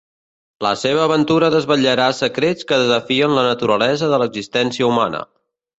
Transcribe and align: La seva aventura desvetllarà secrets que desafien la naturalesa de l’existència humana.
La 0.67 0.71
seva 0.83 1.03
aventura 1.09 1.51
desvetllarà 1.55 2.09
secrets 2.21 2.69
que 2.73 2.81
desafien 2.85 3.39
la 3.41 3.47
naturalesa 3.51 4.13
de 4.15 4.25
l’existència 4.25 4.93
humana. 4.93 5.27